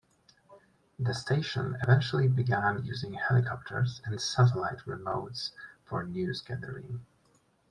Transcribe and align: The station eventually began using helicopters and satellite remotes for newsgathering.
The 0.97 1.13
station 1.13 1.77
eventually 1.83 2.27
began 2.27 2.83
using 2.83 3.13
helicopters 3.13 4.01
and 4.03 4.19
satellite 4.19 4.79
remotes 4.87 5.51
for 5.85 6.03
newsgathering. 6.03 7.01